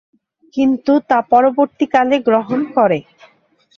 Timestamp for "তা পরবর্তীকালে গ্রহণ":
1.09-2.59